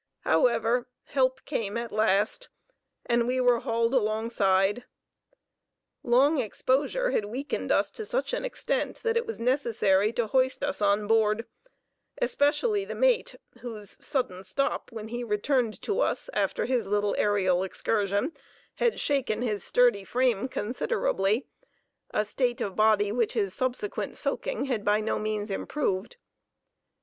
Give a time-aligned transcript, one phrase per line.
[0.21, 2.49] However, help came at last,
[3.05, 4.85] and we were hauled alongside.
[6.01, 10.63] Long exposure had weakened us to such an extent that it was necessary to hoist
[10.63, 11.45] us on board,
[12.19, 17.63] especially the mate, whose "sudden stop," when he returned to us after his little aërial
[17.63, 18.31] excursion,
[18.77, 21.45] had shaken his sturdy frame considerably,
[22.09, 26.17] a state of body which the subsequent soaking had by no means improved.